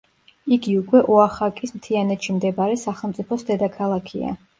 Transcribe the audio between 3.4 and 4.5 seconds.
დედაქალაქია.